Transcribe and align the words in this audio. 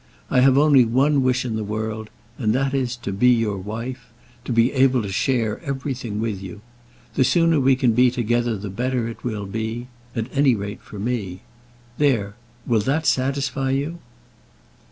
I 0.31 0.39
have 0.39 0.57
only 0.57 0.83
one 0.83 1.21
wish 1.21 1.45
in 1.45 1.55
the 1.55 1.63
world, 1.63 2.09
and 2.39 2.55
that 2.55 2.73
is, 2.73 2.95
to 2.95 3.11
be 3.11 3.29
your 3.29 3.59
wife, 3.59 4.07
to 4.45 4.51
be 4.51 4.71
able 4.73 5.03
to 5.03 5.11
share 5.11 5.61
everything 5.63 6.19
with 6.19 6.41
you. 6.41 6.61
The 7.13 7.23
sooner 7.23 7.59
we 7.59 7.75
can 7.75 7.91
be 7.91 8.09
together 8.09 8.57
the 8.57 8.71
better 8.71 9.07
it 9.07 9.23
will 9.23 9.45
be, 9.45 9.89
at 10.15 10.25
any 10.35 10.55
rate, 10.55 10.81
for 10.81 10.97
me. 10.97 11.41
There; 11.99 12.33
will 12.65 12.81
that 12.81 13.05
satisfy 13.05 13.69
you?" 13.73 13.99